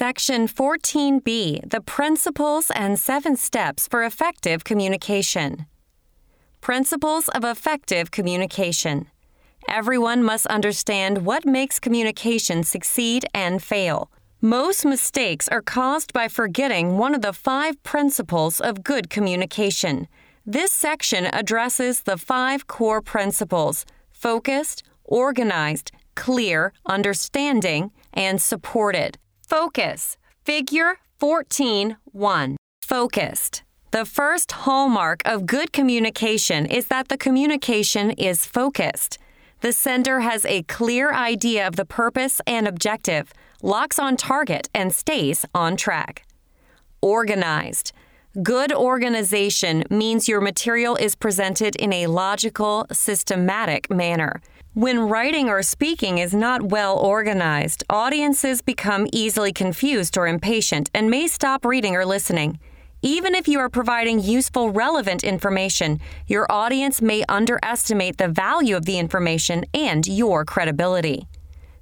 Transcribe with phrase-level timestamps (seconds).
[0.00, 5.66] Section 14B The Principles and Seven Steps for Effective Communication.
[6.62, 9.08] Principles of Effective Communication.
[9.68, 14.10] Everyone must understand what makes communication succeed and fail.
[14.40, 20.08] Most mistakes are caused by forgetting one of the five principles of good communication.
[20.46, 29.18] This section addresses the five core principles focused, organized, clear, understanding, and supported.
[29.50, 30.16] Focus.
[30.44, 32.56] Figure 14 1.
[32.82, 33.64] Focused.
[33.90, 39.18] The first hallmark of good communication is that the communication is focused.
[39.60, 44.94] The sender has a clear idea of the purpose and objective, locks on target, and
[44.94, 46.24] stays on track.
[47.02, 47.90] Organized.
[48.44, 54.40] Good organization means your material is presented in a logical, systematic manner.
[54.74, 61.10] When writing or speaking is not well organized, audiences become easily confused or impatient and
[61.10, 62.60] may stop reading or listening.
[63.02, 68.84] Even if you are providing useful, relevant information, your audience may underestimate the value of
[68.84, 71.26] the information and your credibility.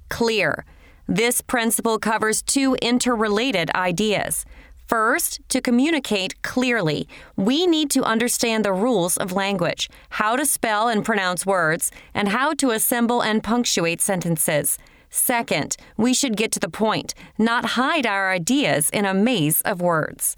[0.09, 0.65] Clear.
[1.07, 4.45] This principle covers two interrelated ideas.
[4.89, 10.87] First, to communicate clearly, we need to understand the rules of language, how to spell
[10.87, 14.79] and pronounce words, and how to assemble and punctuate sentences.
[15.11, 19.79] Second, we should get to the point, not hide our ideas in a maze of
[19.79, 20.35] words.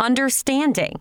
[0.00, 1.00] Understanding.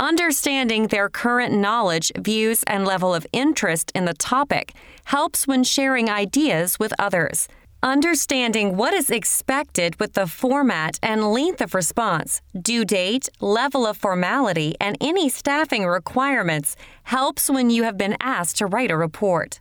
[0.00, 4.72] Understanding their current knowledge, views, and level of interest in the topic
[5.04, 7.46] helps when sharing ideas with others.
[7.84, 13.98] Understanding what is expected with the format and length of response, due date, level of
[13.98, 19.60] formality, and any staffing requirements helps when you have been asked to write a report.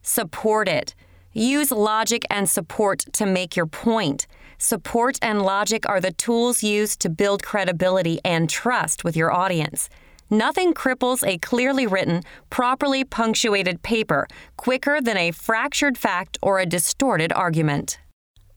[0.00, 0.94] Support it.
[1.34, 4.26] Use logic and support to make your point.
[4.56, 9.90] Support and logic are the tools used to build credibility and trust with your audience.
[10.30, 16.66] Nothing cripples a clearly written, properly punctuated paper quicker than a fractured fact or a
[16.66, 17.98] distorted argument.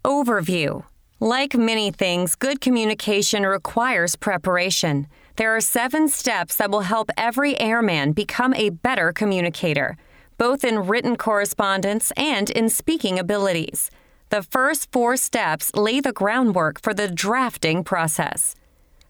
[0.03, 0.83] Overview
[1.21, 5.07] Like many things, good communication requires preparation.
[5.37, 9.95] There are seven steps that will help every airman become a better communicator,
[10.37, 13.89] both in written correspondence and in speaking abilities.
[14.29, 18.55] The first four steps lay the groundwork for the drafting process.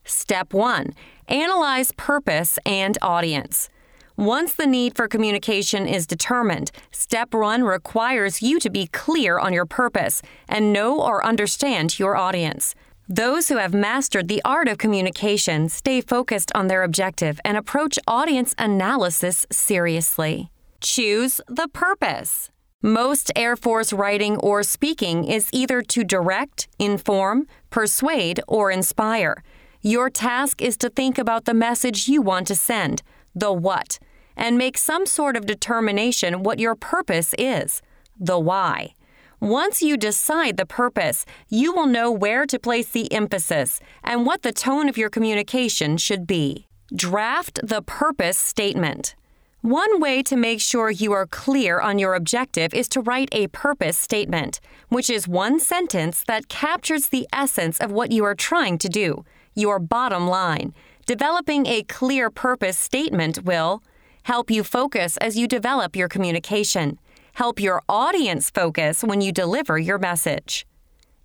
[0.04, 0.94] Step 1
[1.28, 3.70] Analyze purpose and audience.
[4.18, 9.54] Once the need for communication is determined, step one requires you to be clear on
[9.54, 12.76] your purpose and know or understand your audience.
[13.08, 17.98] Those who have mastered the art of communication stay focused on their objective and approach
[18.08, 20.52] audience analysis seriously.
[20.82, 22.50] Choose the purpose.
[22.84, 29.44] Most Air Force writing or speaking is either to direct, inform, persuade, or inspire.
[29.84, 33.02] Your task is to think about the message you want to send,
[33.34, 33.98] the what,
[34.38, 37.82] and make some sort of determination what your purpose is,
[38.20, 38.94] the why.
[39.40, 44.44] Once you decide the purpose, you will know where to place the emphasis and what
[44.44, 46.68] the tone of your communication should be.
[46.96, 49.16] Draft the purpose statement.
[49.62, 53.48] One way to make sure you are clear on your objective is to write a
[53.48, 54.60] purpose statement,
[54.90, 59.26] which is one sentence that captures the essence of what you are trying to do
[59.56, 60.74] your bottom line.
[61.06, 63.84] Developing a clear purpose statement will
[64.24, 67.00] help you focus as you develop your communication,
[67.34, 70.66] help your audience focus when you deliver your message.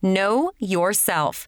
[0.03, 1.47] Know yourself.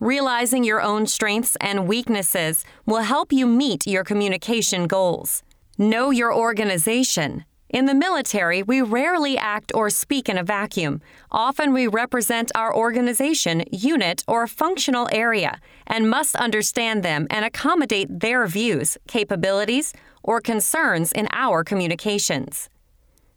[0.00, 5.42] Realizing your own strengths and weaknesses will help you meet your communication goals.
[5.78, 7.44] Know your organization.
[7.68, 11.00] In the military, we rarely act or speak in a vacuum.
[11.32, 18.20] Often we represent our organization, unit, or functional area and must understand them and accommodate
[18.20, 22.68] their views, capabilities, or concerns in our communications.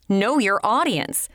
[0.07, 1.27] Know your audience.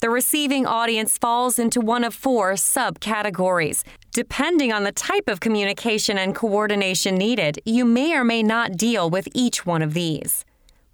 [0.00, 3.82] The receiving audience falls into one of four subcategories.
[4.12, 9.08] Depending on the type of communication and coordination needed, you may or may not deal
[9.08, 10.44] with each one of these.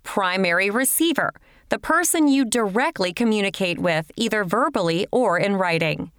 [0.04, 1.32] Primary receiver
[1.68, 6.10] the person you directly communicate with, either verbally or in writing.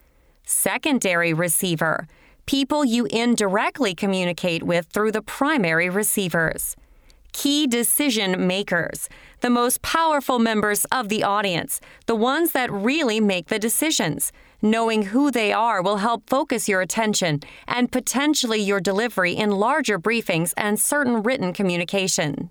[0.46, 2.08] Secondary receiver,
[2.46, 6.76] people you indirectly communicate with through the primary receivers.
[7.32, 9.08] Key decision makers,
[9.42, 14.32] the most powerful members of the audience, the ones that really make the decisions.
[14.62, 19.98] Knowing who they are will help focus your attention and potentially your delivery in larger
[19.98, 22.50] briefings and certain written communication.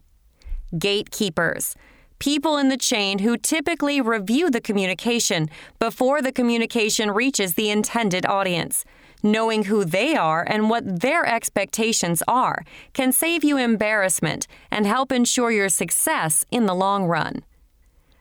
[0.79, 1.75] Gatekeepers,
[2.19, 5.49] people in the chain who typically review the communication
[5.79, 8.85] before the communication reaches the intended audience.
[9.23, 12.63] Knowing who they are and what their expectations are
[12.93, 17.43] can save you embarrassment and help ensure your success in the long run.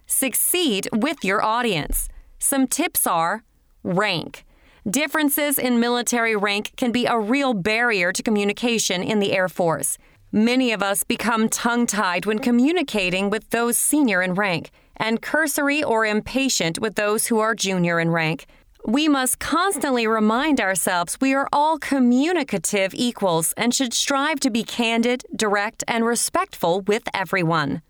[0.08, 2.10] Succeed with your audience.
[2.40, 3.44] Some tips are
[3.84, 4.44] rank.
[4.90, 9.98] Differences in military rank can be a real barrier to communication in the Air Force.
[10.32, 15.82] Many of us become tongue tied when communicating with those senior in rank, and cursory
[15.82, 18.46] or impatient with those who are junior in rank.
[18.86, 24.64] We must constantly remind ourselves we are all communicative equals and should strive to be
[24.64, 27.82] candid, direct, and respectful with everyone.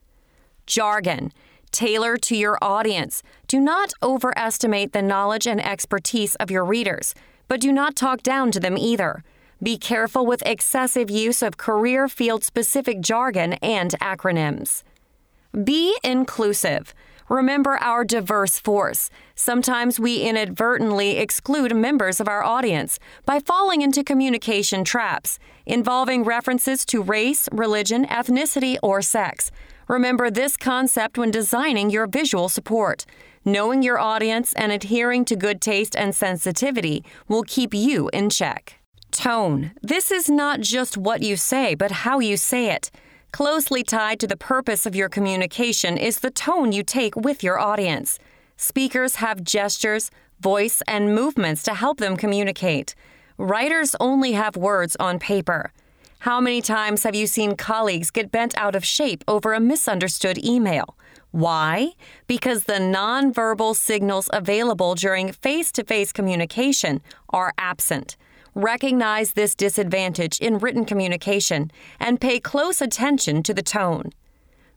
[0.68, 1.32] Jargon.
[1.72, 3.24] Tailor to your audience.
[3.48, 7.14] Do not overestimate the knowledge and expertise of your readers,
[7.48, 9.24] but do not talk down to them either.
[9.62, 14.84] Be careful with excessive use of career field specific jargon and acronyms.
[15.64, 16.94] Be inclusive.
[17.28, 19.10] Remember our diverse force.
[19.36, 26.86] Sometimes we inadvertently exclude members of our audience by falling into communication traps involving references
[26.86, 29.52] to race, religion, ethnicity, or sex.
[29.90, 33.06] Remember this concept when designing your visual support.
[33.44, 38.80] Knowing your audience and adhering to good taste and sensitivity will keep you in check.
[39.18, 39.72] Tone.
[39.82, 42.92] This is not just what you say, but how you say it.
[43.32, 47.58] Closely tied to the purpose of your communication is the tone you take with your
[47.58, 48.20] audience.
[48.58, 52.94] Speakers have gestures, voice, and movements to help them communicate.
[53.40, 55.72] Writers only have words on paper.
[56.20, 60.38] How many times have you seen colleagues get bent out of shape over a misunderstood
[60.46, 60.96] email?
[61.32, 61.94] Why?
[62.28, 68.16] Because the nonverbal signals available during face to face communication are absent.
[68.58, 71.70] Recognize this disadvantage in written communication
[72.00, 74.10] and pay close attention to the tone.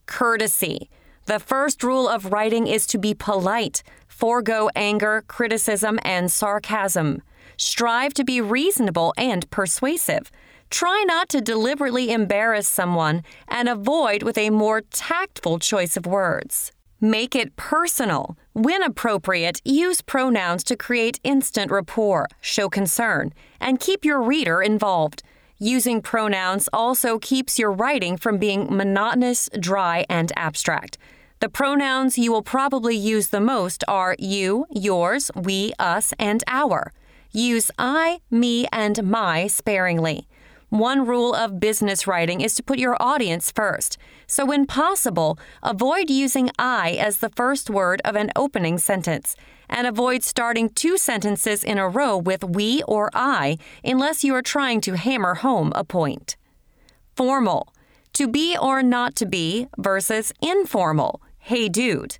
[0.05, 0.91] Courtesy.
[1.25, 7.23] The first rule of writing is to be polite, forego anger, criticism, and sarcasm.
[7.57, 10.31] Strive to be reasonable and persuasive.
[10.69, 16.71] Try not to deliberately embarrass someone and avoid with a more tactful choice of words.
[17.01, 18.37] Make it personal.
[18.61, 25.23] When appropriate, use pronouns to create instant rapport, show concern, and keep your reader involved.
[25.59, 30.99] Using pronouns also keeps your writing from being monotonous, dry, and abstract.
[31.39, 36.93] The pronouns you will probably use the most are you, yours, we, us, and our.
[37.33, 40.29] Use I, me, and my sparingly.
[40.71, 43.99] One rule of business writing is to put your audience first.
[44.29, 49.35] So, when possible, avoid using I as the first word of an opening sentence,
[49.69, 54.43] and avoid starting two sentences in a row with we or I unless you are
[54.43, 56.37] trying to hammer home a point.
[57.17, 57.75] Formal.
[58.13, 61.21] To be or not to be versus informal.
[61.39, 62.19] Hey, dude.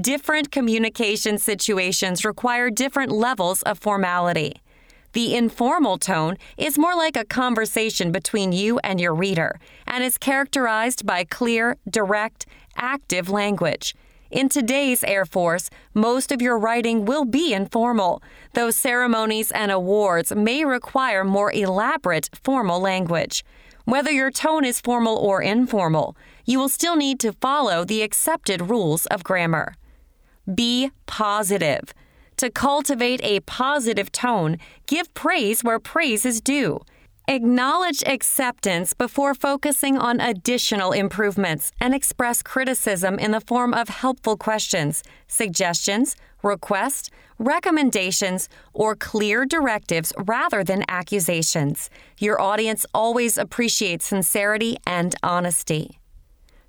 [0.00, 4.62] Different communication situations require different levels of formality.
[5.12, 10.16] The informal tone is more like a conversation between you and your reader and is
[10.16, 12.46] characterized by clear, direct,
[12.76, 13.94] active language.
[14.30, 18.22] In today's Air Force, most of your writing will be informal,
[18.54, 23.44] though ceremonies and awards may require more elaborate formal language.
[23.86, 28.70] Whether your tone is formal or informal, you will still need to follow the accepted
[28.70, 29.74] rules of grammar.
[30.54, 31.92] Be positive.
[32.40, 34.56] To cultivate a positive tone,
[34.86, 36.80] give praise where praise is due.
[37.28, 44.38] Acknowledge acceptance before focusing on additional improvements and express criticism in the form of helpful
[44.38, 51.90] questions, suggestions, requests, recommendations, or clear directives rather than accusations.
[52.18, 56.00] Your audience always appreciates sincerity and honesty.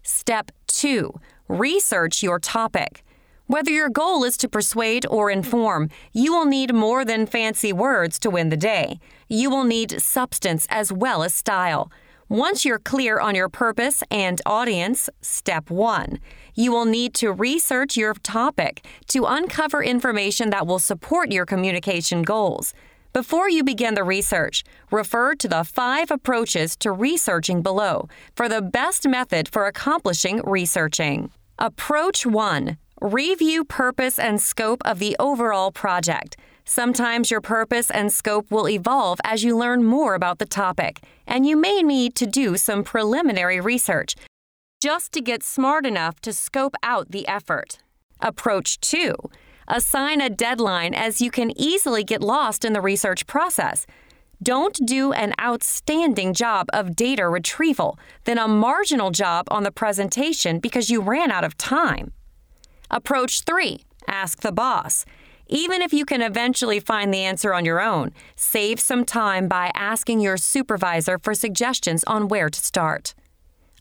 [0.03, 1.13] Step 2
[1.47, 3.05] Research your topic.
[3.51, 8.17] Whether your goal is to persuade or inform, you will need more than fancy words
[8.19, 8.97] to win the day.
[9.27, 11.91] You will need substance as well as style.
[12.29, 16.17] Once you're clear on your purpose and audience, step one,
[16.55, 22.21] you will need to research your topic to uncover information that will support your communication
[22.21, 22.73] goals.
[23.11, 28.61] Before you begin the research, refer to the five approaches to researching below for the
[28.61, 31.31] best method for accomplishing researching.
[31.59, 36.37] Approach 1 Review purpose and scope of the overall project.
[36.65, 41.47] Sometimes your purpose and scope will evolve as you learn more about the topic, and
[41.47, 44.13] you may need to do some preliminary research
[44.83, 47.79] just to get smart enough to scope out the effort.
[48.19, 49.15] Approach 2
[49.67, 53.87] Assign a deadline as you can easily get lost in the research process.
[54.43, 60.59] Don't do an outstanding job of data retrieval, then a marginal job on the presentation
[60.59, 62.13] because you ran out of time.
[62.93, 65.05] Approach 3 Ask the boss.
[65.47, 69.71] Even if you can eventually find the answer on your own, save some time by
[69.73, 73.13] asking your supervisor for suggestions on where to start.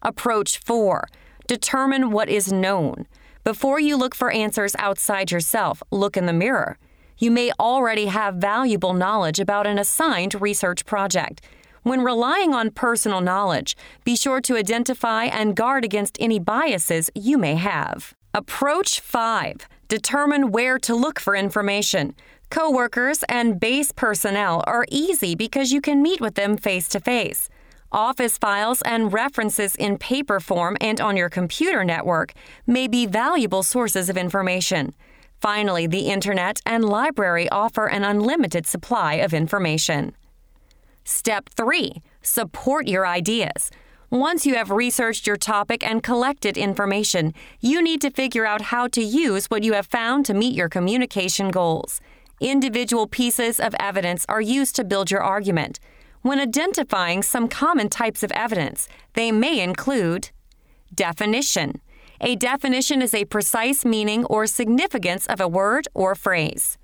[0.03, 1.09] Approach 4
[1.49, 3.09] Determine what is known.
[3.43, 6.79] Before you look for answers outside yourself, look in the mirror.
[7.19, 11.41] You may already have valuable knowledge about an assigned research project.
[11.83, 17.39] When relying on personal knowledge, be sure to identify and guard against any biases you
[17.39, 18.15] may have.
[18.33, 22.15] Approach 5 Determine where to look for information.
[22.49, 27.49] Coworkers and base personnel are easy because you can meet with them face to face.
[27.91, 32.33] Office files and references in paper form and on your computer network
[32.69, 34.95] may be valuable sources of information.
[35.41, 40.15] Finally, the Internet and library offer an unlimited supply of information.
[41.03, 43.73] Step 3 Support your ideas.
[44.11, 48.89] Once you have researched your topic and collected information, you need to figure out how
[48.89, 52.01] to use what you have found to meet your communication goals.
[52.41, 55.79] Individual pieces of evidence are used to build your argument.
[56.23, 60.31] When identifying some common types of evidence, they may include
[60.93, 61.81] definition.
[62.21, 66.79] A definition is a precise meaning or significance of a word or phrase.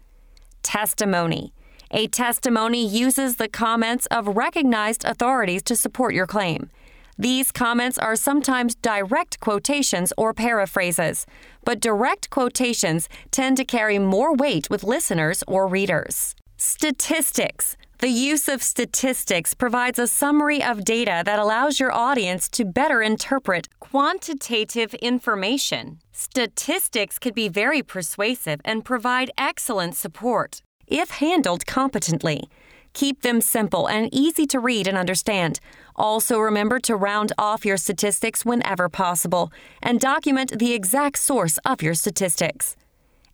[0.63, 1.53] Testimony.
[1.91, 6.71] A testimony uses the comments of recognized authorities to support your claim.
[7.19, 11.25] These comments are sometimes direct quotations or paraphrases,
[11.65, 16.35] but direct quotations tend to carry more weight with listeners or readers.
[16.59, 17.77] Statistics.
[17.99, 23.01] The use of statistics provides a summary of data that allows your audience to better
[23.01, 26.01] interpret quantitative information.
[26.13, 32.51] Statistics can be very persuasive and provide excellent support if handled competently.
[32.97, 35.61] Keep them simple and easy to read and understand.
[35.97, 41.83] Also, remember to round off your statistics whenever possible and document the exact source of
[41.83, 42.75] your statistics.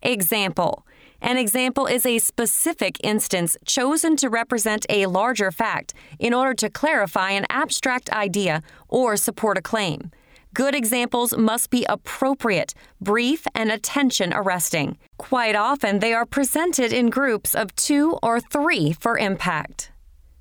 [0.01, 0.85] Example
[1.21, 6.69] An example is a specific instance chosen to represent a larger fact in order to
[6.69, 10.11] clarify an abstract idea or support a claim.
[10.53, 14.97] Good examples must be appropriate, brief, and attention arresting.
[15.17, 19.91] Quite often, they are presented in groups of two or three for impact.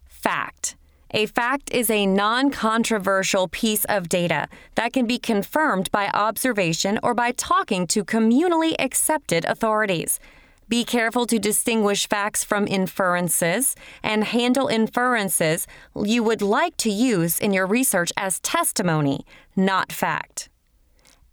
[0.07, 0.77] Fact.
[1.13, 6.99] A fact is a non controversial piece of data that can be confirmed by observation
[7.03, 10.21] or by talking to communally accepted authorities.
[10.73, 17.39] Be careful to distinguish facts from inferences and handle inferences you would like to use
[17.39, 20.49] in your research as testimony, not fact.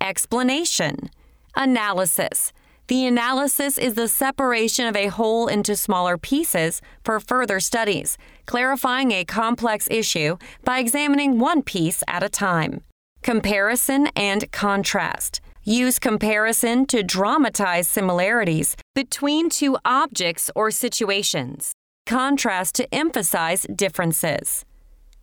[0.02, 1.10] Explanation
[1.56, 2.52] Analysis
[2.88, 9.12] the analysis is the separation of a whole into smaller pieces for further studies, clarifying
[9.12, 12.82] a complex issue by examining one piece at a time.
[13.22, 15.40] Comparison and contrast.
[15.70, 21.74] Use comparison to dramatize similarities between two objects or situations.
[22.08, 24.66] Contrast to emphasize differences.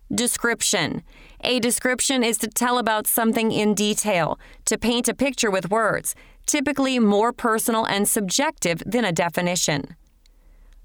[0.09, 1.03] Description.
[1.41, 6.15] A description is to tell about something in detail, to paint a picture with words,
[6.45, 9.97] typically more personal and subjective than a definition.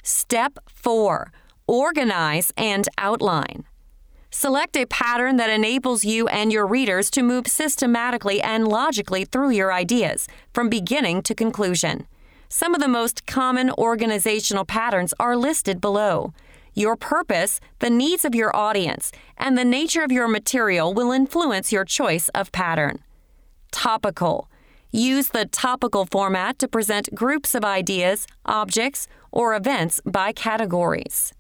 [0.02, 1.30] Step 4
[1.68, 3.62] Organize and outline.
[4.34, 9.50] Select a pattern that enables you and your readers to move systematically and logically through
[9.50, 12.06] your ideas, from beginning to conclusion.
[12.48, 16.32] Some of the most common organizational patterns are listed below.
[16.72, 21.70] Your purpose, the needs of your audience, and the nature of your material will influence
[21.70, 23.00] your choice of pattern.
[23.70, 24.48] Topical.
[24.90, 31.34] Use the topical format to present groups of ideas, objects, or events by categories.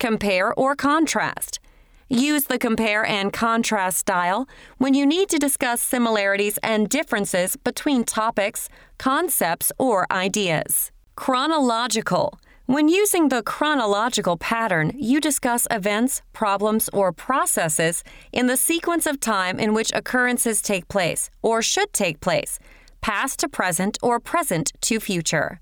[0.00, 1.60] Compare or contrast.
[2.08, 4.48] Use the compare and contrast style
[4.78, 10.92] when you need to discuss similarities and differences between topics, concepts, or ideas.
[11.16, 12.38] Chronological.
[12.66, 19.18] When using the chronological pattern, you discuss events, problems, or processes in the sequence of
[19.18, 22.60] time in which occurrences take place or should take place,
[23.00, 25.60] past to present or present to future.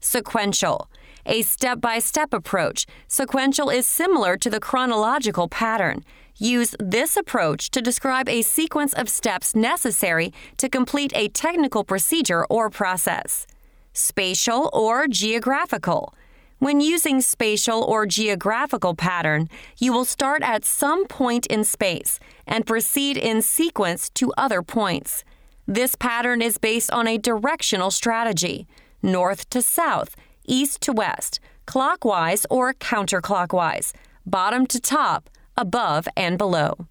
[0.00, 0.89] Sequential
[1.26, 2.86] a step by step approach.
[3.08, 6.04] Sequential is similar to the chronological pattern.
[6.36, 12.46] Use this approach to describe a sequence of steps necessary to complete a technical procedure
[12.46, 13.46] or process.
[13.92, 16.14] Spatial or geographical.
[16.60, 19.48] When using spatial or geographical pattern,
[19.78, 25.24] you will start at some point in space and proceed in sequence to other points.
[25.66, 28.66] This pattern is based on a directional strategy,
[29.02, 33.92] north to south, east to west, clockwise or counterclockwise,
[34.26, 36.86] bottom to top, above and below.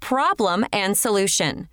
[0.00, 1.68] Problem and solution.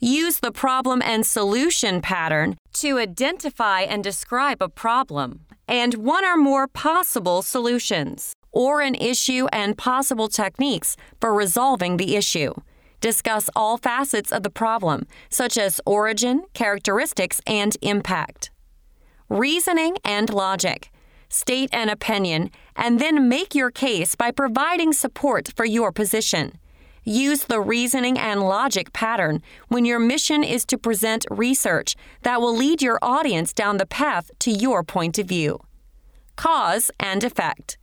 [0.00, 5.40] Use the problem and solution pattern to identify and describe a problem.
[5.68, 12.16] and one or more possible solutions, or an issue and possible techniques for resolving the
[12.16, 12.54] issue.
[13.00, 18.50] Discuss all facets of the problem, such as origin, characteristics, and impact.
[19.30, 20.90] Reasoning and logic.
[21.28, 26.52] State an opinion and then make your case by providing support for your position.
[27.04, 32.56] Use the reasoning and logic pattern when your mission is to present research that will
[32.56, 35.60] lead your audience down the path to your point of view.
[36.36, 37.76] Cause and effect.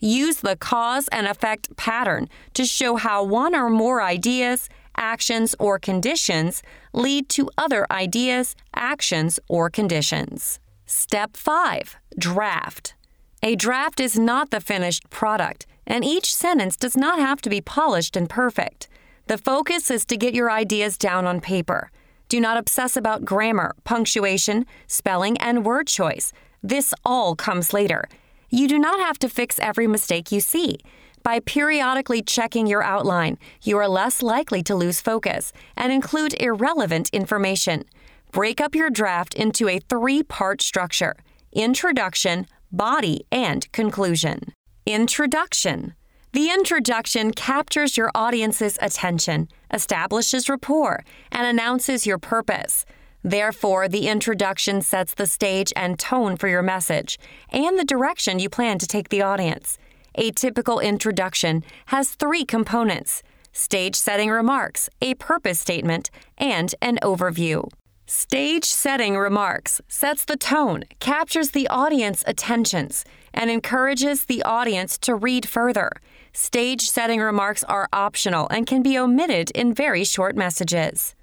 [0.00, 5.78] Use the cause and effect pattern to show how one or more ideas, actions, or
[5.78, 6.62] conditions
[6.94, 10.60] lead to other ideas, actions, or conditions.
[10.90, 12.94] Step 5 Draft.
[13.42, 17.60] A draft is not the finished product and each sentence does not have to be
[17.60, 18.88] polished and perfect.
[19.26, 21.90] The focus is to get your ideas down on paper.
[22.30, 26.32] Do not obsess about grammar, punctuation, spelling, and word choice.
[26.62, 28.08] This all comes later.
[28.48, 30.78] You do not have to fix every mistake you see.
[31.22, 37.10] By periodically checking your outline, you are less likely to lose focus and include irrelevant
[37.10, 37.84] information.
[38.32, 41.16] Break up your draft into a three part structure
[41.52, 44.52] introduction, body, and conclusion.
[44.84, 45.94] Introduction
[46.32, 52.84] The introduction captures your audience's attention, establishes rapport, and announces your purpose.
[53.22, 57.18] Therefore, the introduction sets the stage and tone for your message
[57.50, 59.78] and the direction you plan to take the audience.
[60.16, 67.68] A typical introduction has three components stage setting remarks, a purpose statement, and an overview.
[68.10, 75.14] Stage setting remarks sets the tone, captures the audience attentions, and encourages the audience to
[75.14, 75.92] read further.
[76.32, 81.14] Stage setting remarks are optional and can be omitted in very short messages.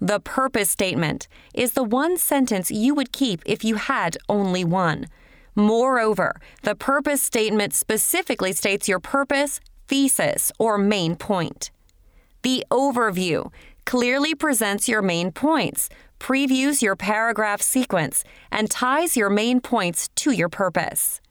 [0.00, 5.08] The purpose statement is the one sentence you would keep if you had only one.
[5.54, 11.70] Moreover, the purpose statement specifically states your purpose, thesis, or main point.
[12.40, 13.52] The overview
[13.86, 15.88] clearly presents your main points,
[16.20, 21.22] previews your paragraph sequence, and ties your main points to your purpose.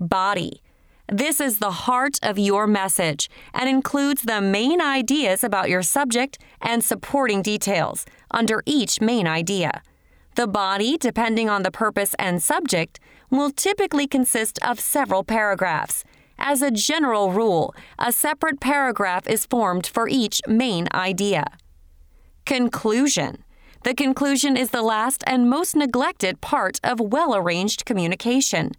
[0.00, 0.62] Body.
[1.10, 6.38] This is the heart of your message and includes the main ideas about your subject
[6.60, 9.82] and supporting details under each main idea.
[10.34, 13.00] The body, depending on the purpose and subject,
[13.30, 16.04] will typically consist of several paragraphs.
[16.38, 21.44] As a general rule, a separate paragraph is formed for each main idea.
[22.46, 23.44] Conclusion.
[23.84, 28.72] The conclusion is the last and most neglected part of well arranged communication.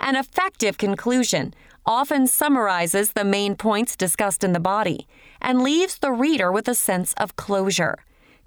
[0.00, 1.54] An effective conclusion
[1.86, 5.06] often summarizes the main points discussed in the body
[5.40, 7.96] and leaves the reader with a sense of closure.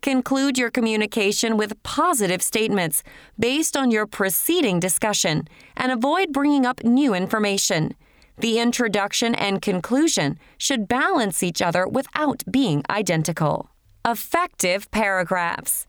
[0.02, 3.04] Conclude your communication with positive statements
[3.38, 7.96] based on your preceding discussion and avoid bringing up new information.
[8.40, 13.70] The introduction and conclusion should balance each other without being identical.
[14.06, 15.86] Effective paragraphs.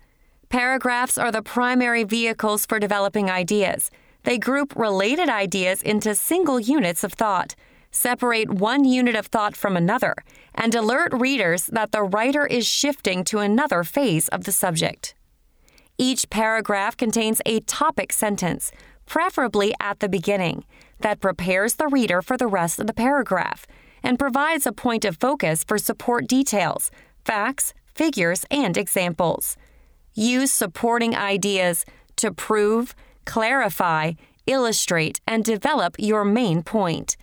[0.49, 3.89] Paragraphs are the primary vehicles for developing ideas.
[4.25, 7.55] They group related ideas into single units of thought,
[7.93, 10.17] separate one unit of thought from another,
[10.53, 15.15] and alert readers that the writer is shifting to another phase of the subject.
[15.99, 18.73] Each paragraph contains a topic sentence,
[19.07, 20.65] preferably at the beginning,
[21.01, 23.67] that prepares the reader for the rest of the paragraph
[24.03, 26.91] and provides a point of focus for support details,
[27.25, 29.57] facts, figures, and examples.
[30.15, 31.85] Use supporting ideas
[32.17, 34.13] to prove, clarify,
[34.47, 37.17] illustrate, and develop your main point.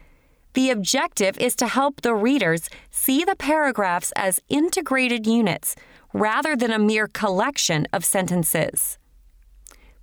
[0.53, 5.75] The objective is to help the readers see the paragraphs as integrated units
[6.13, 8.97] rather than a mere collection of sentences.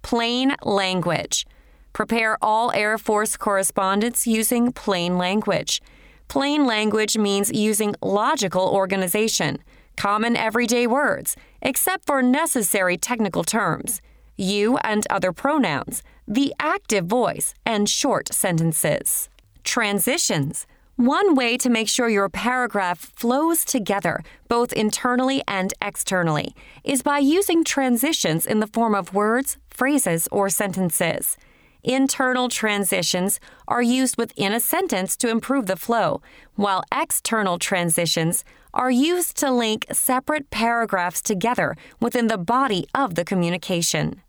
[0.02, 1.46] Plain language.
[1.94, 5.80] Prepare all Air Force correspondence using plain language.
[6.26, 9.58] Plain language means using logical organization
[9.96, 14.02] common everyday words, except for necessary technical terms,
[14.36, 19.28] you and other pronouns, the active voice, and short sentences.
[19.62, 20.66] Transitions.
[20.96, 27.18] One way to make sure your paragraph flows together, both internally and externally, is by
[27.18, 31.36] using transitions in the form of words, phrases, or sentences.
[31.84, 36.22] Internal transitions are used within a sentence to improve the flow,
[36.54, 38.42] while external transitions
[38.72, 44.22] are used to link separate paragraphs together within the body of the communication.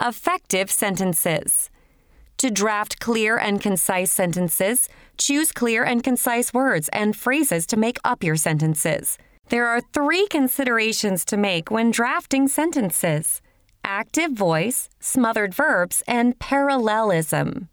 [0.00, 1.68] Effective sentences.
[2.38, 4.88] To draft clear and concise sentences,
[5.18, 9.18] choose clear and concise words and phrases to make up your sentences.
[9.48, 13.42] There are three considerations to make when drafting sentences
[13.88, 17.70] active voice, smothered verbs, and parallelism.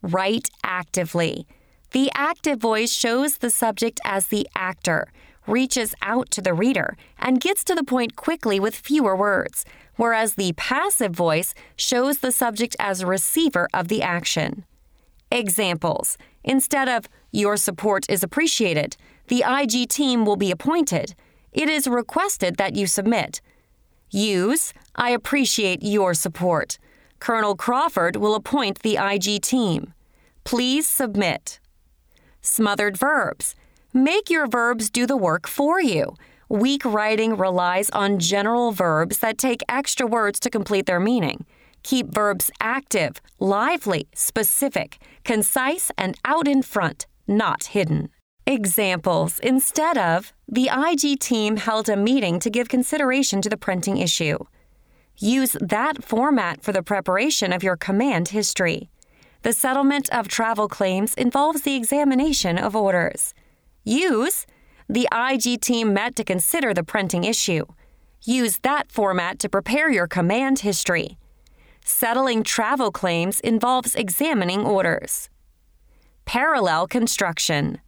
[0.00, 1.46] Write actively.
[1.90, 5.12] The active voice shows the subject as the actor,
[5.46, 10.34] reaches out to the reader, and gets to the point quickly with fewer words, whereas
[10.34, 14.64] the passive voice shows the subject as a receiver of the action.
[15.30, 18.96] Examples Instead of, Your support is appreciated,
[19.28, 21.14] the IG team will be appointed.
[21.52, 23.42] It is requested that you submit.
[24.12, 26.78] Use, I appreciate your support.
[27.18, 29.94] Colonel Crawford will appoint the IG team.
[30.44, 31.58] Please submit.
[32.42, 33.54] Smothered verbs.
[33.94, 36.14] Make your verbs do the work for you.
[36.50, 41.46] Weak writing relies on general verbs that take extra words to complete their meaning.
[41.82, 48.10] Keep verbs active, lively, specific, concise, and out in front, not hidden.
[48.46, 53.98] Examples instead of, the IG team held a meeting to give consideration to the printing
[53.98, 54.38] issue.
[55.16, 58.90] Use that format for the preparation of your command history.
[59.42, 63.32] The settlement of travel claims involves the examination of orders.
[63.84, 64.46] Use,
[64.88, 67.64] the IG team met to consider the printing issue.
[68.24, 71.16] Use that format to prepare your command history.
[71.84, 75.28] Settling travel claims involves examining orders.
[76.24, 77.80] Parallel construction.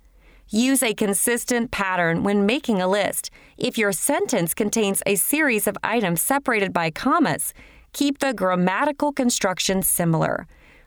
[0.51, 3.31] Use a consistent pattern when making a list.
[3.57, 7.55] If your sentence contains a series of items separated by commas,
[7.93, 10.47] keep the grammatical construction similar.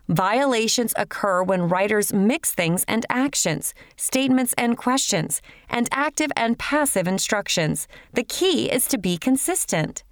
[0.09, 7.07] Violations occur when writers mix things and actions, statements and questions, and active and passive
[7.07, 7.87] instructions.
[8.13, 10.03] The key is to be consistent.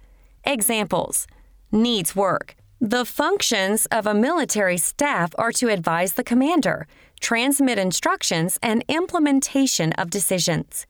[0.44, 1.26] Examples
[1.72, 2.56] Needs work.
[2.80, 6.86] The functions of a military staff are to advise the commander,
[7.26, 10.86] transmit instructions, and implementation of decisions.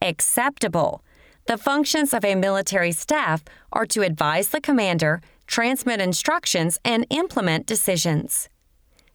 [0.00, 1.02] Acceptable.
[1.46, 7.66] The functions of a military staff are to advise the commander, transmit instructions, and implement
[7.66, 8.48] decisions.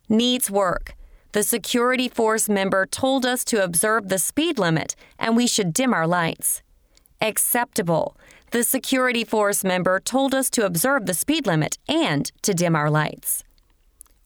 [0.09, 0.95] Needs work.
[1.31, 5.93] The security force member told us to observe the speed limit and we should dim
[5.93, 6.61] our lights.
[7.21, 8.17] Acceptable.
[8.51, 12.89] The security force member told us to observe the speed limit and to dim our
[12.89, 13.45] lights.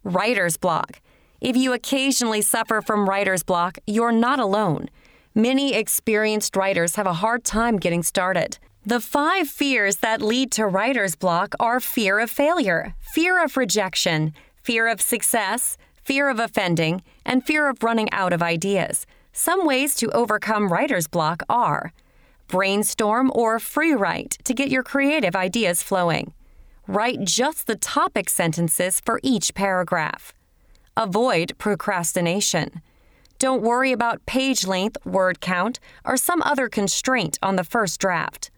[0.04, 1.00] Writer's block.
[1.44, 4.90] If you occasionally suffer from writer's block, you're not alone.
[5.36, 8.60] Many experienced writers have a hard time getting started.
[8.86, 14.34] The five fears that lead to writer's block are fear of failure, fear of rejection,
[14.64, 19.06] fear of success, fear of offending, and fear of running out of ideas.
[19.34, 21.92] Some ways to overcome writer's block are
[22.48, 26.32] brainstorm or free write to get your creative ideas flowing.
[26.88, 30.34] Write just the topic sentences for each paragraph.
[30.96, 32.82] Avoid procrastination.
[33.40, 38.52] Don't worry about page length, word count, or some other constraint on the first draft.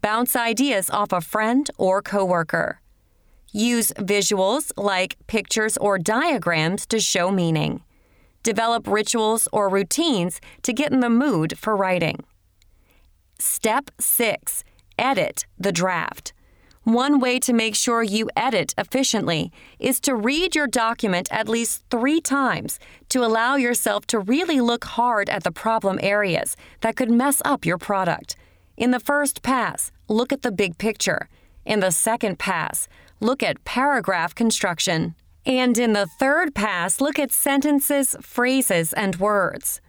[0.00, 2.80] Bounce ideas off a friend or coworker.
[3.52, 7.82] Use visuals like pictures or diagrams to show meaning.
[8.42, 12.24] Develop rituals or routines to get in the mood for writing.
[13.38, 14.64] Step 6
[14.98, 16.32] Edit the draft.
[16.84, 21.84] One way to make sure you edit efficiently is to read your document at least
[21.90, 27.08] three times to allow yourself to really look hard at the problem areas that could
[27.08, 28.34] mess up your product.
[28.76, 31.28] In the first pass, look at the big picture.
[31.64, 32.88] In the second pass,
[33.20, 35.14] look at paragraph construction.
[35.46, 39.80] And in the third pass, look at sentences, phrases, and words.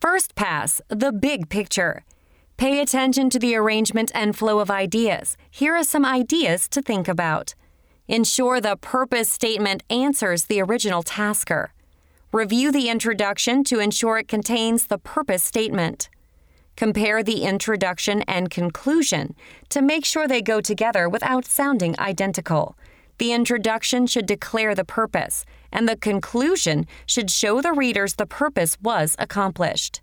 [0.00, 2.02] First pass, the big picture.
[2.60, 5.38] Pay attention to the arrangement and flow of ideas.
[5.50, 7.54] Here are some ideas to think about.
[8.06, 11.72] Ensure the purpose statement answers the original tasker.
[12.32, 16.10] Review the introduction to ensure it contains the purpose statement.
[16.76, 19.34] Compare the introduction and conclusion
[19.70, 22.76] to make sure they go together without sounding identical.
[23.16, 28.76] The introduction should declare the purpose, and the conclusion should show the readers the purpose
[28.82, 30.02] was accomplished.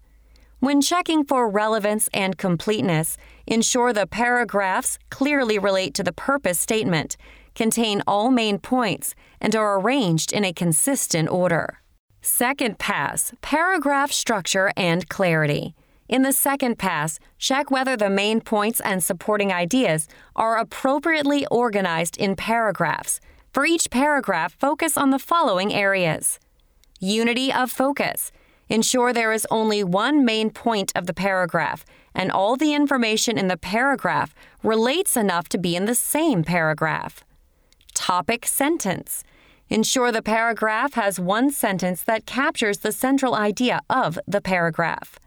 [0.59, 3.15] When checking for relevance and completeness,
[3.45, 7.15] ensure the paragraphs clearly relate to the purpose statement,
[7.53, 11.79] contain all main points, and are arranged in a consistent order.
[12.23, 15.75] Second pass paragraph structure and clarity.
[16.09, 22.17] In the second pass, check whether the main points and supporting ideas are appropriately organized
[22.17, 23.19] in paragraphs.
[23.53, 26.39] For each paragraph, focus on the following areas
[26.99, 28.31] Unity of focus.
[28.69, 33.47] Ensure there is only one main point of the paragraph, and all the information in
[33.47, 37.23] the paragraph relates enough to be in the same paragraph.
[37.93, 39.23] Topic sentence.
[39.69, 45.19] Ensure the paragraph has one sentence that captures the central idea of the paragraph.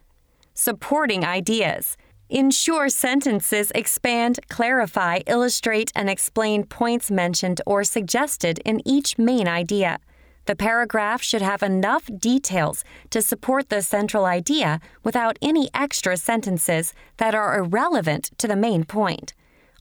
[0.55, 1.97] Supporting ideas.
[2.29, 9.99] Ensure sentences expand, clarify, illustrate, and explain points mentioned or suggested in each main idea.
[10.47, 16.93] The paragraph should have enough details to support the central idea without any extra sentences
[17.19, 19.35] that are irrelevant to the main point.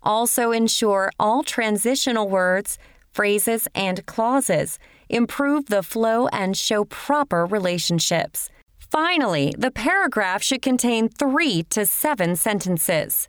[0.04, 2.78] Also, ensure all transitional words,
[3.12, 8.50] phrases, and clauses improve the flow and show proper relationships.
[8.78, 13.28] Finally, the paragraph should contain three to seven sentences.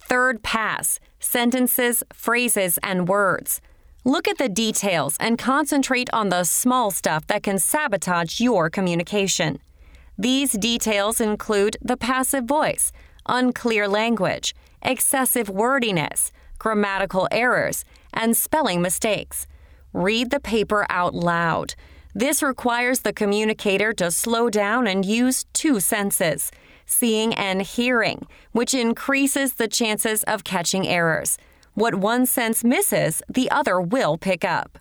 [0.00, 3.60] Third pass sentences, phrases, and words.
[4.06, 9.58] Look at the details and concentrate on the small stuff that can sabotage your communication.
[10.16, 12.92] These details include the passive voice,
[13.28, 19.48] unclear language, excessive wordiness, grammatical errors, and spelling mistakes.
[19.92, 21.74] Read the paper out loud.
[22.14, 26.52] This requires the communicator to slow down and use two senses,
[26.86, 31.38] seeing and hearing, which increases the chances of catching errors.
[31.76, 34.78] What one sense misses, the other will pick up.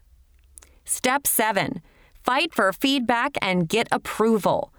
[0.86, 1.82] Step 7
[2.24, 4.72] Fight for feedback and get approval.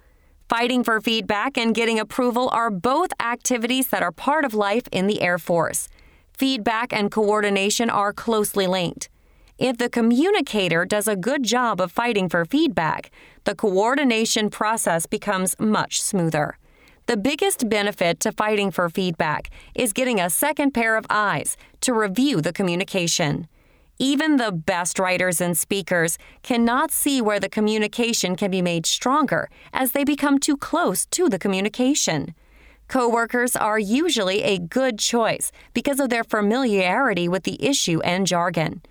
[0.48, 5.08] Fighting for feedback and getting approval are both activities that are part of life in
[5.08, 5.90] the Air Force.
[6.32, 9.10] Feedback and coordination are closely linked.
[9.58, 13.10] If the communicator does a good job of fighting for feedback,
[13.44, 16.56] the coordination process becomes much smoother.
[17.06, 21.94] The biggest benefit to fighting for feedback is getting a second pair of eyes to
[21.94, 23.46] review the communication.
[24.00, 29.48] Even the best writers and speakers cannot see where the communication can be made stronger
[29.72, 32.34] as they become too close to the communication.
[32.88, 38.82] Coworkers are usually a good choice because of their familiarity with the issue and jargon.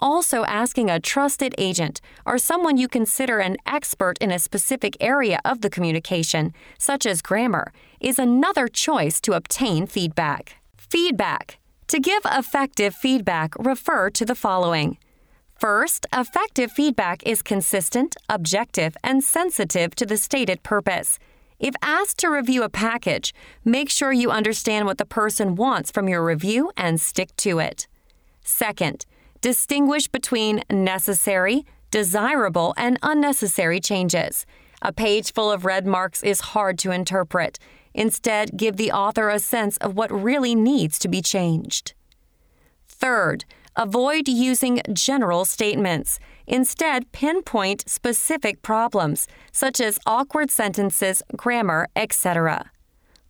[0.00, 5.40] Also, asking a trusted agent or someone you consider an expert in a specific area
[5.44, 10.56] of the communication, such as grammar, is another choice to obtain feedback.
[10.76, 11.58] Feedback.
[11.88, 14.98] To give effective feedback, refer to the following.
[15.58, 21.18] First, effective feedback is consistent, objective, and sensitive to the stated purpose.
[21.58, 23.32] If asked to review a package,
[23.64, 27.86] make sure you understand what the person wants from your review and stick to it.
[28.42, 29.06] Second,
[29.44, 34.46] Distinguish between necessary, desirable, and unnecessary changes.
[34.80, 37.58] A page full of red marks is hard to interpret.
[37.92, 41.92] Instead, give the author a sense of what really needs to be changed.
[42.88, 43.44] Third,
[43.76, 46.18] avoid using general statements.
[46.46, 52.70] Instead, pinpoint specific problems, such as awkward sentences, grammar, etc.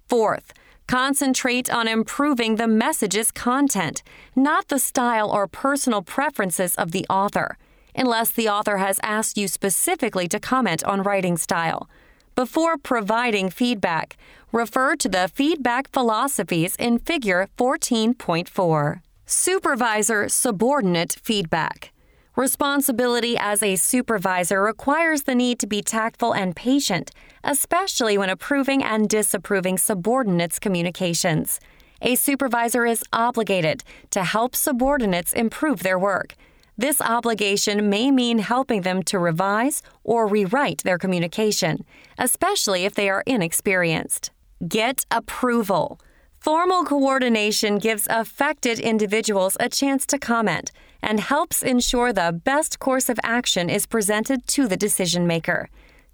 [0.09, 0.53] Fourth,
[0.87, 4.03] Concentrate on improving the message's content,
[4.37, 7.57] not the style or personal preferences of the author,
[7.97, 11.89] unless the author has asked you specifically to comment on writing style.
[12.35, 14.17] Before providing feedback,
[14.53, 19.01] refer to the feedback philosophies in Figure 14.4.
[19.25, 21.93] Supervisor subordinate feedback.
[22.37, 27.13] Responsibility as a supervisor requires the need to be tactful and patient,
[27.45, 31.61] especially when approving and disapproving subordinates' communications.
[32.03, 36.35] A supervisor is obligated to help subordinates improve their work.
[36.77, 41.85] This obligation may mean helping them to revise or rewrite their communication,
[42.19, 44.33] especially if they are inexperienced.
[44.67, 46.01] Get approval.
[46.41, 53.09] Formal coordination gives affected individuals a chance to comment and helps ensure the best course
[53.09, 55.69] of action is presented to the decision maker.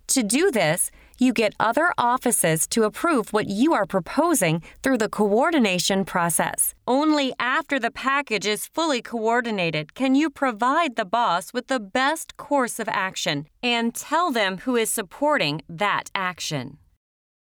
[0.09, 0.91] To do this,
[1.21, 6.75] you get other offices to approve what you are proposing through the coordination process.
[6.89, 12.37] Only after the package is fully coordinated can you provide the boss with the best
[12.37, 16.80] course of action and tell them who is supporting that action.